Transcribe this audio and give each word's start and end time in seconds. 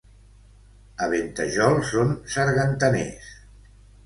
A 1.05 1.09
Ventajol 1.11 1.77
són 1.91 2.17
sargantaners. 2.37 3.31